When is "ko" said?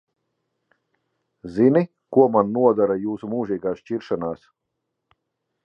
2.17-2.25